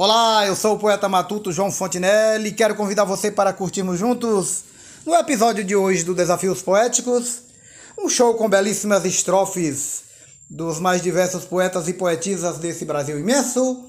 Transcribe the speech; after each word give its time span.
Olá, 0.00 0.46
eu 0.46 0.54
sou 0.54 0.76
o 0.76 0.78
poeta 0.78 1.08
matuto 1.08 1.50
João 1.50 1.72
Fontinelli 1.72 2.50
e 2.50 2.52
quero 2.52 2.76
convidar 2.76 3.02
você 3.02 3.32
para 3.32 3.52
curtirmos 3.52 3.98
juntos, 3.98 4.62
no 5.04 5.12
episódio 5.12 5.64
de 5.64 5.74
hoje 5.74 6.04
do 6.04 6.14
Desafios 6.14 6.62
Poéticos, 6.62 7.40
um 7.98 8.08
show 8.08 8.34
com 8.34 8.48
belíssimas 8.48 9.04
estrofes 9.04 10.02
dos 10.48 10.78
mais 10.78 11.02
diversos 11.02 11.44
poetas 11.44 11.88
e 11.88 11.94
poetisas 11.94 12.58
desse 12.58 12.84
Brasil 12.84 13.18
imenso, 13.18 13.86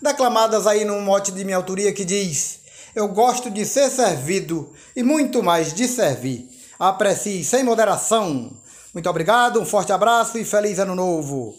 declamadas 0.00 0.66
aí 0.66 0.82
num 0.86 1.02
mote 1.02 1.30
de 1.30 1.44
minha 1.44 1.58
autoria 1.58 1.92
que 1.92 2.06
diz: 2.06 2.60
Eu 2.94 3.08
gosto 3.08 3.50
de 3.50 3.66
ser 3.66 3.90
servido 3.90 4.72
e 4.96 5.02
muito 5.02 5.42
mais 5.42 5.74
de 5.74 5.86
servir. 5.86 6.48
Aprecie 6.78 7.44
sem 7.44 7.62
moderação. 7.62 8.50
Muito 8.94 9.10
obrigado, 9.10 9.60
um 9.60 9.66
forte 9.66 9.92
abraço 9.92 10.38
e 10.38 10.44
feliz 10.46 10.78
ano 10.78 10.94
novo. 10.94 11.54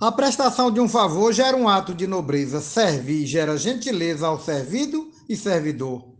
A 0.00 0.10
prestação 0.10 0.70
de 0.70 0.80
um 0.80 0.88
favor 0.88 1.32
gera 1.32 1.56
um 1.56 1.68
ato 1.68 1.94
de 1.94 2.06
nobreza. 2.06 2.60
Servir 2.60 3.26
gera 3.26 3.56
gentileza 3.56 4.26
ao 4.26 4.40
servido 4.40 5.10
e 5.28 5.36
servidor. 5.36 6.14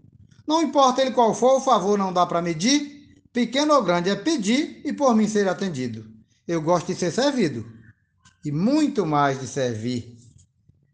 Não 0.47 0.63
importa 0.63 1.03
ele 1.03 1.11
qual 1.11 1.35
for, 1.35 1.57
o 1.57 1.61
favor 1.61 1.99
não 1.99 2.13
dá 2.13 2.25
para 2.25 2.43
medir. 2.43 2.95
Pequeno 3.33 3.75
ou 3.75 3.83
grande 3.83 4.11
é 4.11 4.15
pedir 4.15 4.81
e 4.85 4.93
por 4.93 5.15
mim 5.17 5.27
ser 5.27 5.49
atendido. 5.49 6.07
Eu 6.47 6.63
gosto 6.63 6.89
de 6.89 6.95
ser 6.95 7.11
servido 7.11 7.67
e 8.45 8.53
muito 8.53 9.05
mais 9.05 9.41
de 9.41 9.49
servir. 9.49 10.17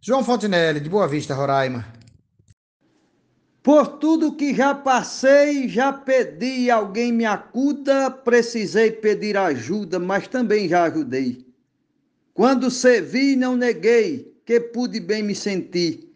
João 0.01 0.25
Fontinelli, 0.25 0.81
de 0.81 0.89
Boa 0.89 1.07
Vista, 1.07 1.35
Roraima. 1.35 1.85
Por 3.63 3.99
tudo 3.99 4.37
que 4.37 4.55
já 4.55 4.75
passei, 4.75 5.69
já 5.69 5.93
pedi 5.93 6.71
alguém 6.71 7.13
me 7.13 7.27
acuda, 7.27 8.11
precisei 8.11 8.91
pedir 8.91 9.37
ajuda, 9.37 9.99
mas 9.99 10.27
também 10.27 10.67
já 10.67 10.85
ajudei. 10.85 11.50
Quando 12.35 12.71
servi, 12.71 13.37
não 13.37 13.57
neguei, 13.57 14.33
que 14.45 14.61
pude 14.61 15.01
bem 15.01 15.23
me 15.23 15.35
sentir, 15.35 16.09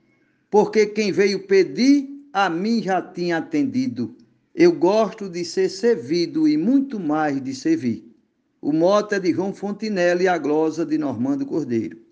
porque 0.51 0.87
quem 0.87 1.13
veio 1.13 1.47
pedir, 1.47 2.09
a 2.33 2.49
mim 2.49 2.83
já 2.83 3.01
tinha 3.01 3.39
atendido. 3.39 4.17
Eu 4.55 4.73
gosto 4.73 5.29
de 5.29 5.45
ser 5.45 5.69
servido 5.69 6.47
e 6.47 6.57
muito 6.57 6.99
mais 6.99 7.43
de 7.43 7.55
servir. 7.55 8.05
O 8.61 8.73
mote 8.73 9.15
é 9.15 9.21
de 9.21 9.33
João 9.33 9.53
Fontinelli 9.53 10.25
e 10.25 10.29
a 10.29 10.39
glosa 10.39 10.87
de 10.87 10.97
Normando 10.97 11.45
Cordeiro. 11.45 12.05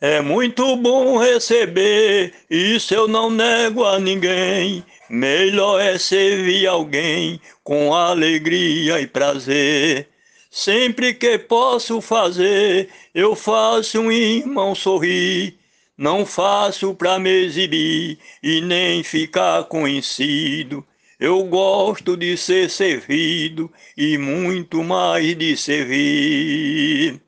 É 0.00 0.20
muito 0.20 0.76
bom 0.76 1.16
receber, 1.16 2.34
isso 2.50 2.92
eu 2.92 3.08
não 3.08 3.30
nego 3.30 3.84
a 3.84 3.98
ninguém. 3.98 4.84
Melhor 5.08 5.80
é 5.80 5.96
servir 5.96 6.66
alguém 6.66 7.40
com 7.62 7.94
alegria 7.94 9.00
e 9.00 9.06
prazer. 9.06 10.08
Sempre 10.56 11.12
que 11.12 11.36
posso 11.36 12.00
fazer, 12.00 12.88
eu 13.12 13.34
faço 13.34 13.98
um 13.98 14.12
irmão 14.12 14.72
sorrir. 14.72 15.58
Não 15.98 16.24
faço 16.24 16.94
pra 16.94 17.18
me 17.18 17.28
exibir 17.28 18.20
e 18.40 18.60
nem 18.60 19.02
ficar 19.02 19.64
conhecido. 19.64 20.86
Eu 21.18 21.42
gosto 21.42 22.16
de 22.16 22.36
ser 22.36 22.70
servido 22.70 23.68
e 23.96 24.16
muito 24.16 24.84
mais 24.84 25.36
de 25.36 25.56
servir. 25.56 27.20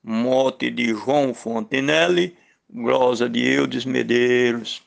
Mote 0.00 0.70
de 0.70 0.90
João 0.90 1.34
Fontenelle, 1.34 2.36
glosa 2.72 3.28
de 3.28 3.44
Eudes 3.44 3.84
Medeiros. 3.84 4.84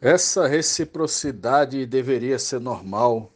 Essa 0.00 0.46
reciprocidade 0.46 1.84
deveria 1.86 2.38
ser 2.38 2.60
normal 2.60 3.32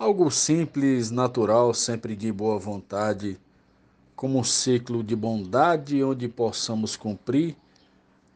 Algo 0.00 0.30
simples, 0.30 1.10
natural, 1.10 1.74
sempre 1.74 2.16
de 2.16 2.32
boa 2.32 2.58
vontade, 2.58 3.36
como 4.16 4.38
um 4.38 4.42
ciclo 4.42 5.04
de 5.04 5.14
bondade 5.14 6.02
onde 6.02 6.26
possamos 6.26 6.96
cumprir 6.96 7.54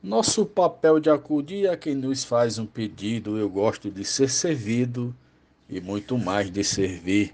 nosso 0.03 0.45
papel 0.45 1.01
de 1.01 1.09
acudir 1.09 1.71
a 1.71 1.75
quem 1.75 1.95
nos 1.95 2.23
faz 2.23 2.59
um 2.59 2.67
pedido. 2.67 3.39
Eu 3.39 3.49
gosto 3.49 3.91
de 3.91 4.05
ser 4.05 4.29
servido 4.29 5.17
e 5.67 5.81
muito 5.81 6.19
mais 6.19 6.51
de 6.51 6.63
servir. 6.63 7.33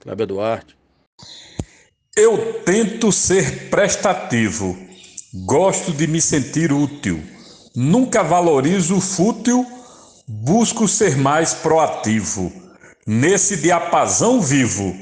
Cláudio 0.00 0.26
Duarte. 0.26 0.74
Eu 2.16 2.62
tento 2.62 3.12
ser 3.12 3.68
prestativo, 3.68 4.74
gosto 5.44 5.92
de 5.92 6.06
me 6.06 6.22
sentir 6.22 6.72
útil, 6.72 7.22
nunca 7.74 8.22
valorizo 8.22 8.96
o 8.96 9.02
fútil, 9.02 9.66
busco 10.26 10.88
ser 10.88 11.14
mais 11.18 11.52
proativo. 11.52 12.64
Nesse 13.08 13.56
diapasão 13.58 14.40
vivo, 14.40 14.92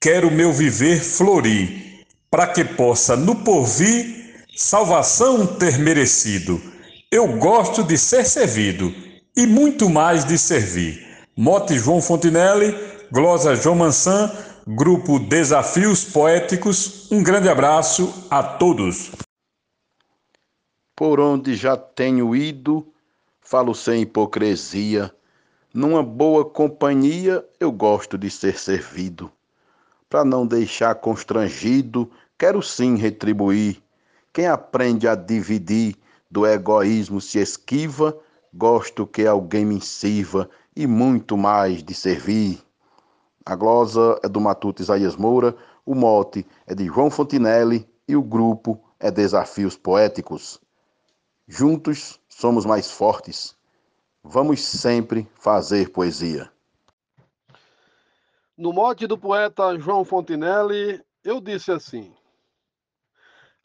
quero 0.00 0.30
meu 0.30 0.52
viver 0.52 1.02
florir, 1.02 2.06
para 2.30 2.46
que 2.46 2.64
possa 2.64 3.16
no 3.16 3.34
porvir 3.42 4.46
salvação 4.54 5.44
ter 5.44 5.76
merecido. 5.76 6.62
Eu 7.10 7.36
gosto 7.38 7.82
de 7.82 7.98
ser 7.98 8.24
servido 8.26 8.94
e 9.36 9.44
muito 9.44 9.90
mais 9.90 10.24
de 10.24 10.38
servir. 10.38 11.04
Mote 11.36 11.76
João 11.76 12.00
Fontinelli, 12.00 12.76
glosa 13.10 13.56
João 13.56 13.74
Mansan, 13.74 14.30
grupo 14.64 15.18
Desafios 15.18 16.04
Poéticos. 16.04 17.10
Um 17.10 17.24
grande 17.24 17.48
abraço 17.48 18.24
a 18.30 18.40
todos. 18.40 19.10
Por 20.94 21.18
onde 21.18 21.56
já 21.56 21.76
tenho 21.76 22.36
ido, 22.36 22.86
falo 23.40 23.74
sem 23.74 24.02
hipocrisia 24.02 25.12
numa 25.74 26.02
boa 26.02 26.44
companhia, 26.44 27.46
eu 27.58 27.72
gosto 27.72 28.18
de 28.18 28.30
ser 28.30 28.58
servido. 28.58 29.30
Para 30.08 30.24
não 30.24 30.46
deixar 30.46 30.94
constrangido, 30.96 32.10
quero 32.38 32.62
sim 32.62 32.96
retribuir. 32.96 33.82
Quem 34.32 34.46
aprende 34.46 35.08
a 35.08 35.14
dividir 35.14 35.96
do 36.30 36.46
egoísmo 36.46 37.20
se 37.20 37.38
esquiva, 37.38 38.16
gosto 38.52 39.06
que 39.06 39.26
alguém 39.26 39.64
me 39.64 39.80
sirva 39.80 40.48
e 40.76 40.86
muito 40.86 41.36
mais 41.36 41.82
de 41.82 41.94
servir. 41.94 42.62
A 43.44 43.56
glosa 43.56 44.20
é 44.22 44.28
do 44.28 44.40
Matuto 44.40 44.82
Isaías 44.82 45.16
Moura, 45.16 45.56
o 45.84 45.94
mote 45.94 46.46
é 46.66 46.74
de 46.74 46.86
João 46.86 47.10
Fontinelli 47.10 47.88
e 48.06 48.14
o 48.14 48.22
grupo 48.22 48.78
é 49.00 49.10
Desafios 49.10 49.76
Poéticos. 49.76 50.60
Juntos 51.48 52.20
somos 52.28 52.64
mais 52.64 52.90
fortes. 52.90 53.56
Vamos 54.24 54.60
sempre 54.60 55.28
fazer 55.34 55.90
poesia. 55.90 56.50
No 58.56 58.72
mote 58.72 59.04
do 59.04 59.18
poeta 59.18 59.76
João 59.78 60.04
Fontinelli, 60.04 61.04
eu 61.24 61.40
disse 61.40 61.72
assim: 61.72 62.14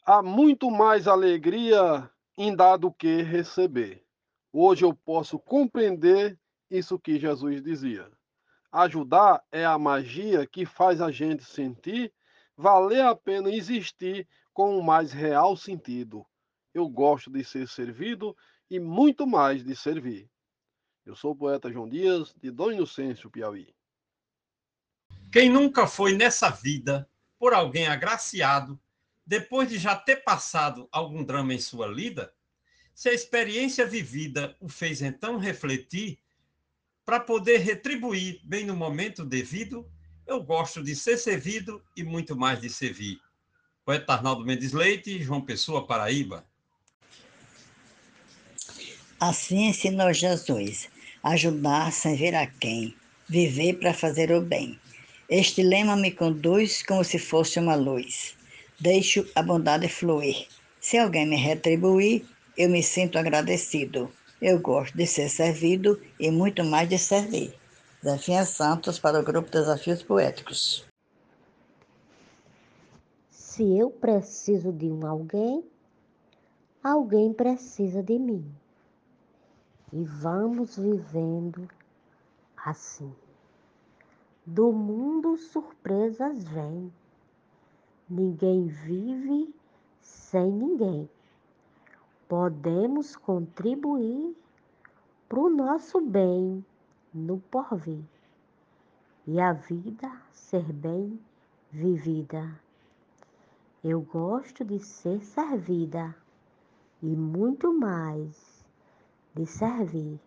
Há 0.04 0.20
muito 0.20 0.68
mais 0.68 1.06
alegria 1.06 2.10
em 2.36 2.54
dar 2.56 2.76
do 2.76 2.92
que 2.92 3.22
receber. 3.22 4.04
Hoje 4.52 4.84
eu 4.84 4.92
posso 4.92 5.38
compreender 5.38 6.36
isso 6.68 6.98
que 6.98 7.20
Jesus 7.20 7.62
dizia. 7.62 8.10
Ajudar 8.72 9.42
é 9.52 9.64
a 9.64 9.78
magia 9.78 10.44
que 10.44 10.66
faz 10.66 11.00
a 11.00 11.10
gente 11.10 11.44
sentir 11.44 12.12
valer 12.56 13.02
a 13.02 13.14
pena 13.14 13.48
existir 13.48 14.26
com 14.52 14.76
o 14.76 14.82
mais 14.82 15.12
real 15.12 15.56
sentido. 15.56 16.26
Eu 16.74 16.88
gosto 16.88 17.30
de 17.30 17.44
ser 17.44 17.68
servido 17.68 18.36
e 18.68 18.80
muito 18.80 19.24
mais 19.24 19.64
de 19.64 19.76
servir. 19.76 20.28
Eu 21.08 21.16
sou 21.16 21.30
o 21.30 21.34
poeta 21.34 21.72
João 21.72 21.88
Dias, 21.88 22.34
de 22.38 22.50
Dom 22.50 22.70
Inocêncio, 22.70 23.30
Piauí. 23.30 23.74
Quem 25.32 25.48
nunca 25.48 25.86
foi 25.86 26.14
nessa 26.14 26.50
vida 26.50 27.08
por 27.38 27.54
alguém 27.54 27.86
agraciado, 27.86 28.78
depois 29.26 29.70
de 29.70 29.78
já 29.78 29.96
ter 29.96 30.16
passado 30.16 30.86
algum 30.92 31.24
drama 31.24 31.54
em 31.54 31.58
sua 31.58 31.86
lida, 31.86 32.30
se 32.94 33.08
a 33.08 33.14
experiência 33.14 33.86
vivida 33.86 34.54
o 34.60 34.68
fez 34.68 35.00
então 35.00 35.38
refletir, 35.38 36.18
para 37.06 37.18
poder 37.18 37.60
retribuir 37.60 38.42
bem 38.44 38.66
no 38.66 38.76
momento 38.76 39.24
devido, 39.24 39.90
eu 40.26 40.42
gosto 40.42 40.84
de 40.84 40.94
ser 40.94 41.16
servido 41.16 41.82
e 41.96 42.04
muito 42.04 42.36
mais 42.36 42.60
de 42.60 42.68
servir. 42.68 43.18
Poeta 43.82 44.12
Arnaldo 44.12 44.44
Mendes 44.44 44.74
Leite, 44.74 45.22
João 45.22 45.40
Pessoa, 45.40 45.86
Paraíba. 45.86 46.44
Assim 49.18 49.68
ensinou 49.68 50.12
Jesus 50.12 50.97
ajudar 51.22 51.92
sem 51.92 52.14
ver 52.14 52.34
a 52.34 52.46
quem, 52.46 52.94
viver 53.28 53.74
para 53.74 53.92
fazer 53.92 54.30
o 54.32 54.40
bem. 54.40 54.78
Este 55.28 55.62
lema 55.62 55.96
me 55.96 56.10
conduz 56.10 56.82
como 56.82 57.04
se 57.04 57.18
fosse 57.18 57.58
uma 57.58 57.74
luz. 57.74 58.36
Deixo 58.80 59.26
a 59.34 59.42
bondade 59.42 59.88
fluir. 59.88 60.46
Se 60.80 60.96
alguém 60.96 61.26
me 61.26 61.36
retribuir, 61.36 62.24
eu 62.56 62.68
me 62.68 62.82
sinto 62.82 63.18
agradecido. 63.18 64.10
Eu 64.40 64.60
gosto 64.60 64.96
de 64.96 65.06
ser 65.06 65.28
servido 65.28 66.00
e 66.18 66.30
muito 66.30 66.64
mais 66.64 66.88
de 66.88 66.98
servir. 66.98 67.52
Zefinha 68.02 68.44
Santos 68.44 68.98
para 68.98 69.18
o 69.18 69.24
Grupo 69.24 69.50
Desafios 69.50 70.02
Poéticos. 70.02 70.86
Se 73.30 73.76
eu 73.76 73.90
preciso 73.90 74.72
de 74.72 74.86
um 74.86 75.04
alguém, 75.04 75.64
alguém 76.82 77.32
precisa 77.32 78.02
de 78.02 78.16
mim 78.18 78.48
e 79.92 80.04
vamos 80.04 80.76
vivendo 80.76 81.68
assim. 82.56 83.14
Do 84.44 84.72
mundo 84.72 85.36
surpresas 85.36 86.44
vêm, 86.48 86.92
ninguém 88.08 88.66
vive 88.66 89.54
sem 90.00 90.50
ninguém. 90.50 91.08
Podemos 92.28 93.16
contribuir 93.16 94.36
para 95.28 95.40
o 95.40 95.48
nosso 95.48 96.00
bem 96.00 96.64
no 97.12 97.38
porvir 97.38 98.04
e 99.26 99.40
a 99.40 99.52
vida 99.52 100.10
ser 100.32 100.72
bem 100.72 101.20
vivida. 101.70 102.58
Eu 103.84 104.00
gosto 104.00 104.64
de 104.64 104.78
ser 104.80 105.22
servida 105.22 106.14
e 107.02 107.14
muito 107.14 107.72
mais 107.72 108.47
de 109.34 109.46
servir. 109.46 110.18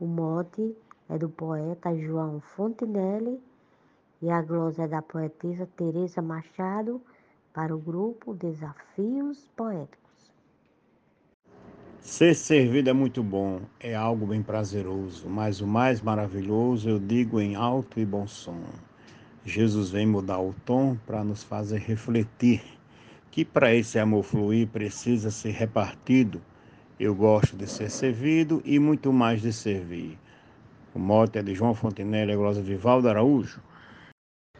O 0.00 0.06
mote 0.06 0.76
é 1.08 1.18
do 1.18 1.28
poeta 1.28 1.96
João 1.96 2.40
Fontenelle 2.40 3.40
e 4.20 4.30
a 4.30 4.40
glosa 4.40 4.84
é 4.84 4.88
da 4.88 5.02
poetisa 5.02 5.68
Teresa 5.76 6.22
Machado 6.22 7.00
para 7.52 7.74
o 7.74 7.78
grupo 7.78 8.34
Desafios 8.34 9.48
Poéticos. 9.56 10.32
Ser 12.00 12.34
servido 12.34 12.90
é 12.90 12.92
muito 12.92 13.22
bom, 13.22 13.60
é 13.78 13.94
algo 13.94 14.26
bem 14.26 14.42
prazeroso, 14.42 15.28
mas 15.28 15.60
o 15.60 15.66
mais 15.66 16.00
maravilhoso 16.00 16.88
eu 16.88 16.98
digo 16.98 17.40
em 17.40 17.54
alto 17.54 18.00
e 18.00 18.04
bom 18.04 18.26
som. 18.26 18.60
Jesus 19.44 19.90
vem 19.90 20.06
mudar 20.06 20.40
o 20.40 20.54
tom 20.64 20.96
para 21.06 21.22
nos 21.22 21.42
fazer 21.42 21.78
refletir 21.78 22.62
que 23.30 23.44
para 23.44 23.74
esse 23.74 23.98
amor 23.98 24.22
fluir 24.22 24.68
precisa 24.68 25.30
ser 25.30 25.50
repartido. 25.50 26.40
Eu 27.00 27.14
gosto 27.14 27.56
de 27.56 27.66
ser 27.66 27.90
servido 27.90 28.62
e 28.64 28.78
muito 28.78 29.12
mais 29.12 29.40
de 29.40 29.52
servir. 29.52 30.18
O 30.94 30.98
mote 30.98 31.38
é 31.38 31.42
de 31.42 31.54
João 31.54 31.74
Fontenelle 31.74 32.32
e 32.32 32.36
Glosa 32.36 32.60
Vivaldo 32.60 33.08
Araújo. 33.08 33.60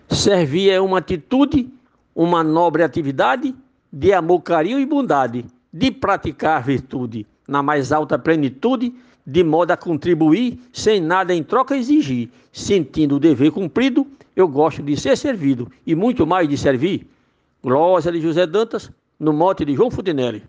Servir 0.09 0.71
é 0.71 0.81
uma 0.81 0.99
atitude, 0.99 1.69
uma 2.15 2.43
nobre 2.43 2.83
atividade 2.83 3.55
de 3.93 4.13
amor, 4.13 4.41
carinho 4.41 4.81
e 4.81 4.87
bondade, 4.87 5.45
de 5.73 5.91
praticar 5.91 6.63
virtude 6.63 7.27
na 7.47 7.63
mais 7.63 7.93
alta 7.93 8.19
plenitude, 8.19 8.95
de 9.27 9.45
modo 9.45 9.71
a 9.71 9.77
contribuir, 9.77 10.59
sem 10.73 11.01
nada 11.01 11.35
em 11.35 11.43
troca 11.43 11.77
exigir. 11.77 12.31
Sentindo 12.51 13.17
o 13.17 13.21
dever 13.21 13.53
cumprido, 13.53 14.07
eu 14.35 14.49
gosto 14.49 14.83
de 14.83 14.97
ser 14.97 15.17
servido 15.17 15.71
e 15.87 15.95
muito 15.95 16.27
mais 16.27 16.49
de 16.49 16.57
servir. 16.57 17.07
Glória 17.63 18.11
de 18.11 18.21
José 18.21 18.47
Dantas, 18.47 18.91
no 19.21 19.33
mote 19.33 19.65
de 19.65 19.75
João 19.75 19.91
Futinelli. 19.91 20.43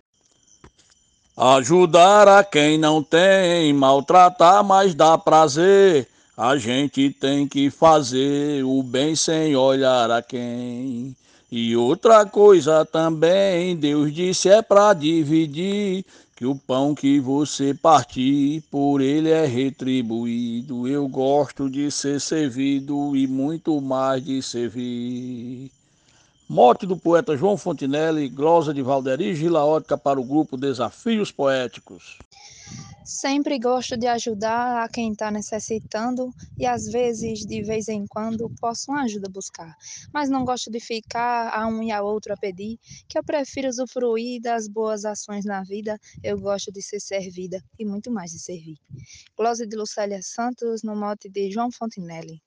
Ajudar 1.35 2.27
a 2.27 2.43
quem 2.43 2.77
não 2.77 3.01
tem, 3.01 3.73
maltratar, 3.73 4.63
mas 4.63 4.93
dá 4.93 5.17
prazer. 5.17 6.07
A 6.37 6.57
gente 6.57 7.09
tem 7.09 7.47
que 7.47 7.71
fazer 7.71 8.63
o 8.63 8.83
bem 8.83 9.15
sem 9.15 9.55
olhar 9.55 10.11
a 10.11 10.21
quem. 10.21 11.15
E 11.51 11.75
outra 11.75 12.23
coisa 12.23 12.85
também, 12.85 13.75
Deus 13.75 14.13
disse 14.13 14.47
é 14.47 14.61
para 14.61 14.93
dividir 14.93 16.05
que 16.35 16.45
o 16.45 16.55
pão 16.55 16.93
que 16.93 17.19
você 17.19 17.73
partir, 17.73 18.61
por 18.69 19.01
ele 19.01 19.29
é 19.31 19.45
retribuído. 19.45 20.87
Eu 20.87 21.07
gosto 21.07 21.67
de 21.67 21.89
ser 21.89 22.21
servido 22.21 23.15
e 23.15 23.25
muito 23.25 23.81
mais 23.81 24.23
de 24.23 24.39
servir. 24.41 25.71
Morte 26.49 26.85
do 26.85 26.97
poeta 26.97 27.37
João 27.37 27.55
Fontinelli, 27.55 28.27
glosa 28.27 28.73
de 28.73 28.81
Valderi 28.81 29.33
Gilaótica 29.33 29.97
para 29.97 30.19
o 30.19 30.23
grupo 30.23 30.57
Desafios 30.57 31.31
Poéticos. 31.31 32.19
Sempre 33.05 33.57
gosto 33.57 33.95
de 33.95 34.07
ajudar 34.07 34.83
a 34.83 34.89
quem 34.89 35.13
está 35.13 35.31
necessitando 35.31 36.33
e 36.57 36.65
às 36.65 36.85
vezes, 36.85 37.45
de 37.45 37.61
vez 37.61 37.87
em 37.87 38.05
quando, 38.05 38.49
posso 38.59 38.91
uma 38.91 39.03
ajuda 39.03 39.29
buscar. 39.29 39.73
Mas 40.13 40.29
não 40.29 40.43
gosto 40.43 40.69
de 40.69 40.81
ficar 40.81 41.49
a 41.53 41.65
um 41.65 41.81
e 41.81 41.91
a 41.91 42.01
outro 42.01 42.33
a 42.33 42.37
pedir, 42.37 42.77
que 43.07 43.17
eu 43.17 43.23
prefiro 43.23 43.69
usufruir 43.69 44.41
das 44.41 44.67
boas 44.67 45.05
ações 45.05 45.45
na 45.45 45.63
vida. 45.63 45.97
Eu 46.21 46.37
gosto 46.37 46.73
de 46.73 46.81
ser 46.81 46.99
servida 46.99 47.63
e 47.79 47.85
muito 47.85 48.11
mais 48.11 48.31
de 48.31 48.39
servir. 48.39 48.77
Glória 49.35 49.65
de 49.65 49.77
Lucélia 49.77 50.21
Santos, 50.21 50.83
no 50.83 50.95
mote 50.95 51.29
de 51.29 51.49
João 51.49 51.71
Fontinelli. 51.71 52.41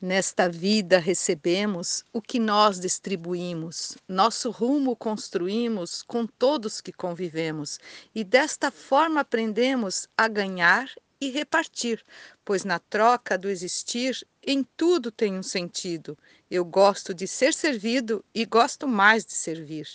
Nesta 0.00 0.48
vida 0.48 1.00
recebemos 1.00 2.04
o 2.12 2.22
que 2.22 2.38
nós 2.38 2.78
distribuímos, 2.78 3.96
nosso 4.06 4.48
rumo 4.48 4.94
construímos 4.94 6.04
com 6.04 6.24
todos 6.24 6.80
que 6.80 6.92
convivemos, 6.92 7.80
e 8.14 8.22
desta 8.22 8.70
forma 8.70 9.22
aprendemos 9.22 10.06
a 10.16 10.28
ganhar 10.28 10.88
e 11.20 11.30
repartir, 11.30 12.00
pois 12.44 12.62
na 12.64 12.78
troca 12.78 13.36
do 13.36 13.50
existir, 13.50 14.24
em 14.40 14.62
tudo 14.76 15.10
tem 15.10 15.36
um 15.36 15.42
sentido. 15.42 16.16
Eu 16.48 16.64
gosto 16.64 17.12
de 17.12 17.26
ser 17.26 17.52
servido 17.52 18.24
e 18.32 18.44
gosto 18.44 18.86
mais 18.86 19.26
de 19.26 19.32
servir. 19.32 19.88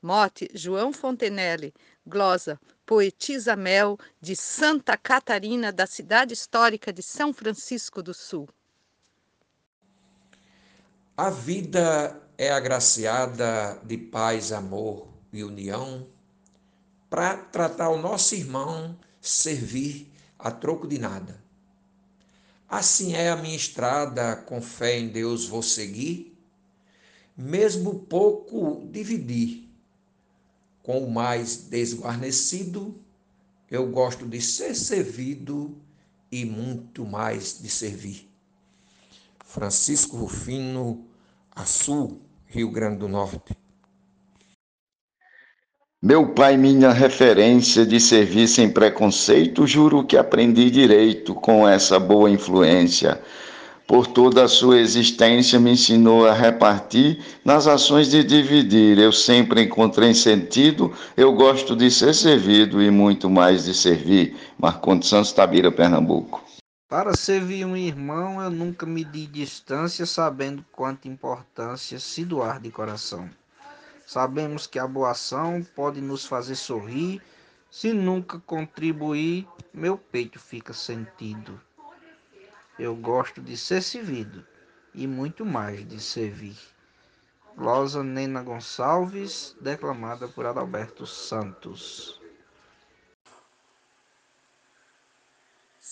Mote 0.00 0.48
João 0.54 0.92
Fontenelle, 0.92 1.74
glosa, 2.06 2.60
poetisa 2.86 3.56
Mel, 3.56 3.98
de 4.20 4.36
Santa 4.36 4.96
Catarina, 4.96 5.72
da 5.72 5.84
cidade 5.84 6.32
histórica 6.32 6.92
de 6.92 7.02
São 7.02 7.34
Francisco 7.34 8.00
do 8.00 8.14
Sul. 8.14 8.48
A 11.18 11.30
vida 11.30 12.22
é 12.38 12.48
agraciada 12.48 13.82
de 13.84 13.98
paz, 13.98 14.52
amor 14.52 15.08
e 15.32 15.42
união 15.42 16.06
para 17.10 17.36
tratar 17.36 17.88
o 17.88 18.00
nosso 18.00 18.36
irmão 18.36 18.96
servir 19.20 20.12
a 20.38 20.52
troco 20.52 20.86
de 20.86 20.96
nada. 20.96 21.42
Assim 22.68 23.14
é 23.14 23.30
a 23.30 23.36
minha 23.36 23.56
estrada, 23.56 24.36
com 24.36 24.62
fé 24.62 24.96
em 24.96 25.08
Deus 25.08 25.48
vou 25.48 25.60
seguir, 25.60 26.38
mesmo 27.36 27.98
pouco 27.98 28.88
dividir. 28.88 29.68
Com 30.84 31.04
o 31.04 31.10
mais 31.10 31.56
desguarnecido, 31.56 32.96
eu 33.68 33.90
gosto 33.90 34.24
de 34.24 34.40
ser 34.40 34.72
servido 34.76 35.76
e 36.30 36.44
muito 36.44 37.04
mais 37.04 37.60
de 37.60 37.68
servir. 37.68 38.27
Francisco 39.48 40.14
Rufino, 40.14 41.06
Açu, 41.56 42.20
Rio 42.46 42.70
Grande 42.70 42.98
do 42.98 43.08
Norte. 43.08 43.56
Meu 46.02 46.34
pai, 46.34 46.58
minha 46.58 46.92
referência 46.92 47.86
de 47.86 47.98
servir 47.98 48.46
sem 48.46 48.70
preconceito, 48.70 49.66
juro 49.66 50.04
que 50.04 50.18
aprendi 50.18 50.70
direito 50.70 51.34
com 51.34 51.66
essa 51.66 51.98
boa 51.98 52.30
influência. 52.30 53.22
Por 53.86 54.06
toda 54.06 54.44
a 54.44 54.48
sua 54.48 54.80
existência, 54.80 55.58
me 55.58 55.72
ensinou 55.72 56.26
a 56.26 56.34
repartir 56.34 57.18
nas 57.42 57.66
ações 57.66 58.10
de 58.10 58.22
dividir. 58.22 58.98
Eu 58.98 59.12
sempre 59.12 59.62
encontrei 59.62 60.12
sentido, 60.12 60.92
eu 61.16 61.32
gosto 61.32 61.74
de 61.74 61.90
ser 61.90 62.14
servido 62.14 62.82
e 62.82 62.90
muito 62.90 63.30
mais 63.30 63.64
de 63.64 63.72
servir. 63.72 64.36
Marcondes 64.58 65.08
Santos 65.08 65.32
Tabira, 65.32 65.72
Pernambuco. 65.72 66.44
Para 66.88 67.12
servir 67.12 67.66
um 67.66 67.76
irmão, 67.76 68.40
eu 68.40 68.48
nunca 68.48 68.86
medi 68.86 69.26
distância, 69.26 70.06
sabendo 70.06 70.64
quanta 70.72 71.06
importância 71.06 72.00
se 72.00 72.24
doar 72.24 72.58
de 72.58 72.70
coração. 72.70 73.28
Sabemos 74.06 74.66
que 74.66 74.78
a 74.78 74.86
boa 74.86 75.10
ação 75.10 75.62
pode 75.74 76.00
nos 76.00 76.24
fazer 76.24 76.54
sorrir, 76.54 77.20
se 77.70 77.92
nunca 77.92 78.40
contribuir, 78.40 79.46
meu 79.70 79.98
peito 79.98 80.40
fica 80.40 80.72
sentido. 80.72 81.60
Eu 82.78 82.96
gosto 82.96 83.42
de 83.42 83.54
ser 83.54 83.82
servido 83.82 84.42
e 84.94 85.06
muito 85.06 85.44
mais 85.44 85.86
de 85.86 86.00
servir. 86.00 86.56
Losa 87.54 88.02
Nena 88.02 88.42
Gonçalves, 88.42 89.54
declamada 89.60 90.26
por 90.26 90.46
Adalberto 90.46 91.04
Santos. 91.04 92.17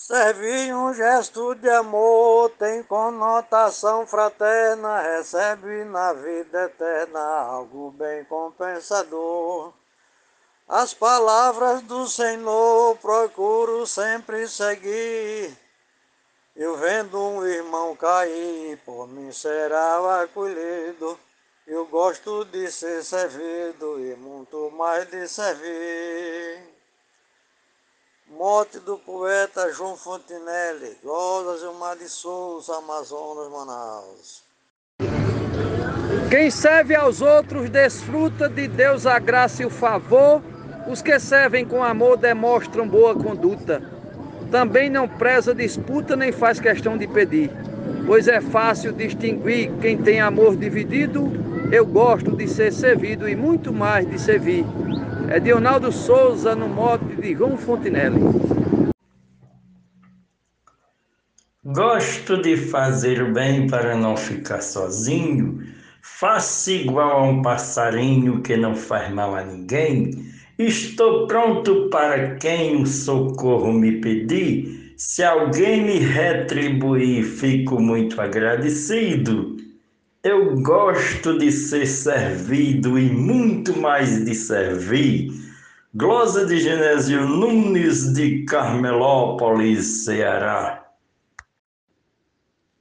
Servir 0.07 0.73
um 0.73 0.95
gesto 0.95 1.53
de 1.57 1.69
amor 1.69 2.51
tem 2.51 2.81
conotação 2.85 4.07
fraterna, 4.07 5.01
recebe 5.01 5.83
na 5.83 6.13
vida 6.13 6.63
eterna 6.63 7.19
algo 7.19 7.91
bem 7.91 8.25
compensador. 8.27 9.73
As 10.69 10.95
palavras 10.95 11.83
do 11.83 12.07
Senhor 12.07 12.97
procuro 12.99 13.85
sempre 13.85 14.47
seguir. 14.47 15.59
Eu 16.55 16.77
vendo 16.77 17.21
um 17.21 17.45
irmão 17.45 17.97
cair, 17.97 18.79
por 18.85 19.09
mim 19.09 19.33
será 19.33 20.23
acolhido. 20.23 21.19
Eu 21.67 21.85
gosto 21.85 22.45
de 22.45 22.71
ser 22.71 23.03
servido 23.03 23.99
e 23.99 24.15
muito 24.15 24.71
mais 24.71 25.11
de 25.11 25.27
servir. 25.27 26.76
Morte 28.31 28.81
do 28.81 28.99
poeta 28.99 29.73
João 29.73 29.97
Fontinelli, 29.97 30.99
Glória 31.01 31.61
Gilmar 31.61 31.97
de 31.97 32.09
Souza, 32.09 32.77
Amazonas, 32.77 33.51
Manaus. 33.53 34.43
Quem 36.29 36.51
serve 36.51 36.97
aos 36.97 37.23
outros 37.23 37.71
desfruta 37.71 38.49
de 38.49 38.67
Deus 38.67 39.07
a 39.07 39.21
graça 39.21 39.63
e 39.63 39.67
o 39.67 39.71
favor. 39.71 40.43
Os 40.91 41.01
que 41.01 41.19
servem 41.21 41.65
com 41.65 41.85
amor 41.85 42.17
demonstram 42.17 42.89
boa 42.89 43.15
conduta. 43.15 43.81
Também 44.51 44.91
não 44.91 45.09
preza 45.09 45.55
disputa 45.55 46.17
nem 46.17 46.33
faz 46.33 46.59
questão 46.59 46.99
de 46.99 47.07
pedir. 47.07 47.51
pois 48.07 48.27
é 48.27 48.41
fácil 48.41 48.93
distinguir 48.93 49.71
quem 49.81 49.97
tem 49.99 50.21
amor 50.21 50.57
dividido. 50.57 51.31
Eu 51.71 51.87
gosto 51.87 52.33
de 52.37 52.49
ser 52.49 52.73
servido 52.73 53.29
e 53.29 53.37
muito 53.37 53.73
mais 53.73 54.09
de 54.09 54.21
servir. 54.21 54.65
É 55.29 55.41
Dionaldo 55.41 55.91
Souza 55.91 56.55
no 56.55 56.69
mote 56.69 57.17
de 57.17 57.35
João 57.35 57.57
Fontinelli. 57.57 58.21
Gosto 61.65 62.41
de 62.41 62.57
fazer 62.57 63.21
o 63.21 63.33
bem 63.33 63.67
para 63.67 63.97
não 63.97 64.17
ficar 64.17 64.63
sozinho. 64.63 65.61
Faço 66.01 66.71
igual 66.71 67.19
a 67.19 67.23
um 67.25 67.43
passarinho 67.43 68.41
que 68.41 68.57
não 68.57 68.77
faz 68.77 69.13
mal 69.13 69.35
a 69.35 69.43
ninguém. 69.43 70.13
Estou 70.57 71.27
pronto 71.27 71.91
para 71.91 72.37
quem 72.37 72.81
o 72.81 72.87
socorro 72.87 73.73
me 73.73 74.01
pedir. 74.01 74.95
Se 74.97 75.25
alguém 75.25 75.83
me 75.83 75.99
retribuir, 75.99 77.25
fico 77.25 77.83
muito 77.83 78.21
agradecido. 78.21 79.56
Eu 80.29 80.61
gosto 80.61 81.39
de 81.39 81.53
ser 81.53 81.87
servido 81.87 82.99
e 82.99 83.09
muito 83.09 83.79
mais 83.79 84.25
de 84.25 84.35
servir. 84.35 85.31
Glosa 85.95 86.45
de 86.45 86.59
Genésio 86.59 87.25
Nunes 87.29 88.13
de 88.13 88.45
Carmelópolis, 88.45 90.05
Ceará. 90.05 90.85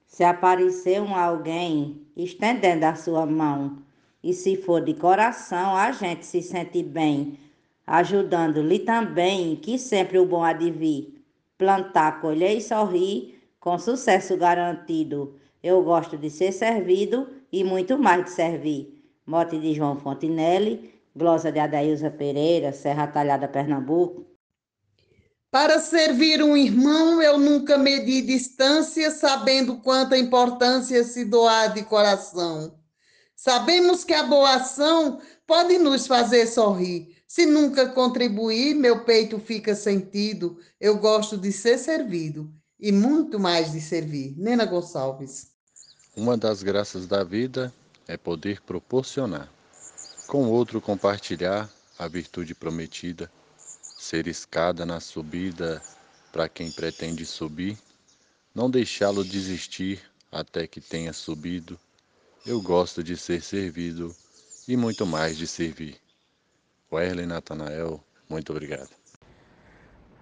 Se 0.07 0.23
aparecer 0.23 0.99
um 0.99 1.15
alguém 1.15 2.01
estendendo 2.17 2.83
a 2.87 2.95
sua 2.95 3.27
mão, 3.27 3.77
e 4.23 4.33
se 4.33 4.57
for 4.57 4.81
de 4.81 4.95
coração, 4.95 5.77
a 5.77 5.91
gente 5.91 6.25
se 6.25 6.41
sente 6.41 6.81
bem, 6.81 7.37
ajudando-lhe 7.85 8.79
também, 8.79 9.55
que 9.55 9.77
sempre 9.77 10.17
o 10.17 10.25
bom 10.25 10.43
há 10.43 10.51
de 10.51 10.71
vir. 10.71 11.23
Plantar, 11.59 12.21
colher 12.21 12.57
e 12.57 12.61
sorrir, 12.61 13.39
com 13.59 13.77
sucesso 13.77 14.35
garantido. 14.35 15.35
Eu 15.61 15.83
gosto 15.83 16.17
de 16.17 16.31
ser 16.31 16.51
servido 16.51 17.34
e 17.55 17.63
muito 17.63 17.97
mais 17.97 18.25
de 18.25 18.31
servir. 18.31 19.01
Mote 19.25 19.57
de 19.57 19.73
João 19.73 19.97
Fontinelli, 19.97 20.93
glosa 21.15 21.49
de 21.53 21.57
Adailza 21.57 22.11
Pereira, 22.11 22.73
Serra 22.73 23.07
Talhada, 23.07 23.47
Pernambuco. 23.47 24.25
Para 25.49 25.79
servir 25.79 26.43
um 26.43 26.57
irmão, 26.57 27.21
eu 27.21 27.37
nunca 27.37 27.77
medi 27.77 28.21
distância, 28.21 29.09
sabendo 29.09 29.77
quanta 29.77 30.17
importância 30.17 31.01
se 31.05 31.23
doar 31.23 31.73
de 31.73 31.83
coração. 31.83 32.77
Sabemos 33.33 34.03
que 34.03 34.13
a 34.13 34.23
boa 34.23 34.55
ação 34.55 35.21
pode 35.47 35.77
nos 35.77 36.07
fazer 36.07 36.47
sorrir. 36.47 37.15
Se 37.25 37.45
nunca 37.45 37.87
contribuir, 37.87 38.75
meu 38.75 39.05
peito 39.05 39.39
fica 39.39 39.73
sentido. 39.73 40.59
Eu 40.77 40.97
gosto 40.97 41.37
de 41.37 41.53
ser 41.53 41.77
servido 41.77 42.53
e 42.77 42.91
muito 42.91 43.39
mais 43.39 43.71
de 43.71 43.79
servir. 43.79 44.35
Nena 44.37 44.65
Gonçalves. 44.65 45.54
Uma 46.17 46.37
das 46.37 46.63
graças 46.63 47.05
da 47.05 47.25
vida 47.25 47.73
é 48.07 48.15
poder 48.15 48.61
proporcionar, 48.61 49.49
com 50.27 50.47
outro 50.47 50.79
compartilhar 50.79 51.69
a 51.99 52.07
virtude 52.07 52.55
prometida 52.55 53.29
ser 53.97 54.25
escada 54.25 54.85
na 54.85 55.01
subida 55.01 55.81
para 56.31 56.47
quem 56.47 56.71
pretende 56.71 57.25
subir, 57.25 57.77
não 58.53 58.69
deixá-lo 58.69 59.25
desistir 59.25 60.01
até 60.31 60.65
que 60.65 60.79
tenha 60.79 61.11
subido. 61.11 61.77
Eu 62.45 62.61
gosto 62.61 63.03
de 63.03 63.17
ser 63.17 63.41
servido 63.41 64.15
e 64.69 64.77
muito 64.77 65.05
mais 65.05 65.35
de 65.35 65.45
servir. 65.45 65.97
Werley 66.89 67.25
Natanael, 67.25 68.01
muito 68.29 68.53
obrigado. 68.53 68.91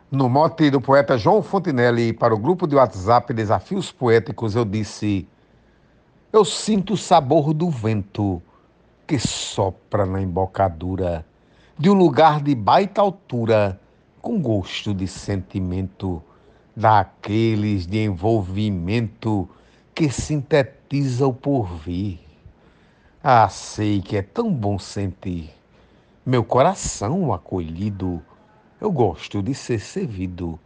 No 0.09 0.27
mote 0.27 0.71
do 0.71 0.81
poeta 0.81 1.19
João 1.19 1.43
Fontinelli 1.43 2.13
para 2.13 2.33
o 2.33 2.39
grupo 2.39 2.65
de 2.65 2.75
WhatsApp 2.75 3.31
Desafios 3.31 3.91
Poéticos, 3.91 4.55
eu 4.55 4.65
disse: 4.65 5.27
Eu 6.33 6.43
sinto 6.43 6.93
o 6.93 6.97
sabor 6.97 7.53
do 7.53 7.69
vento 7.69 8.41
que 9.05 9.19
sopra 9.19 10.03
na 10.03 10.19
embocadura 10.19 11.23
de 11.77 11.91
um 11.91 11.93
lugar 11.93 12.41
de 12.41 12.55
baita 12.55 13.01
altura, 13.01 13.79
com 14.19 14.41
gosto 14.41 14.95
de 14.95 15.07
sentimento, 15.07 16.23
daqueles 16.75 17.85
de 17.85 17.99
envolvimento 17.99 19.47
que 19.93 20.09
sintetiza 20.09 21.27
o 21.27 21.33
porvir. 21.35 22.19
Ah, 23.23 23.47
sei 23.47 24.01
que 24.01 24.17
é 24.17 24.23
tão 24.23 24.51
bom 24.51 24.79
sentir 24.79 25.51
meu 26.25 26.43
coração 26.43 27.31
acolhido. 27.31 28.19
Eu 28.81 28.91
gosto 28.91 29.43
de 29.43 29.53
ser 29.53 29.79
servido 29.79 30.59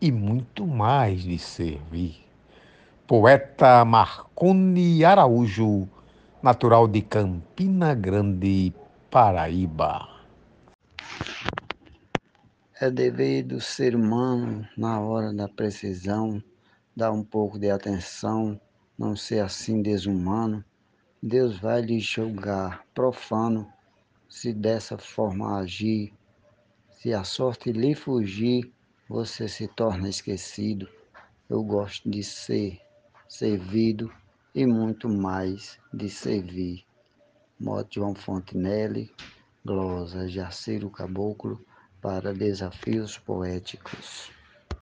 e 0.00 0.10
muito 0.10 0.66
mais 0.66 1.22
de 1.22 1.38
servir. 1.38 2.23
Poeta 3.06 3.84
Marconi 3.84 5.04
Araújo, 5.04 5.86
natural 6.42 6.88
de 6.88 7.02
Campina 7.02 7.94
Grande, 7.94 8.72
Paraíba. 9.10 10.08
É 12.80 12.90
dever 12.90 13.42
do 13.42 13.60
ser 13.60 13.94
humano, 13.94 14.66
na 14.74 14.98
hora 15.00 15.34
da 15.34 15.46
precisão, 15.46 16.42
dar 16.96 17.12
um 17.12 17.22
pouco 17.22 17.58
de 17.58 17.68
atenção, 17.68 18.58
não 18.98 19.14
ser 19.14 19.40
assim 19.40 19.82
desumano. 19.82 20.64
Deus 21.22 21.58
vai 21.58 21.82
lhe 21.82 22.00
julgar 22.00 22.86
profano 22.94 23.70
se 24.30 24.50
dessa 24.50 24.96
forma 24.96 25.58
agir. 25.58 26.10
Se 26.88 27.12
a 27.12 27.22
sorte 27.22 27.70
lhe 27.70 27.94
fugir, 27.94 28.72
você 29.06 29.46
se 29.46 29.68
torna 29.68 30.08
esquecido. 30.08 30.88
Eu 31.50 31.62
gosto 31.62 32.08
de 32.08 32.24
ser 32.24 32.80
servido 33.28 34.12
e 34.54 34.66
muito 34.66 35.08
mais 35.08 35.78
de 35.92 36.08
servir. 36.08 36.84
Mote 37.58 37.96
João 37.96 38.14
Fontenelle, 38.14 39.10
glosa 39.64 40.28
Jaciro 40.28 40.90
Caboclo, 40.90 41.64
para 42.00 42.34
desafios 42.34 43.18
poéticos. 43.18 44.33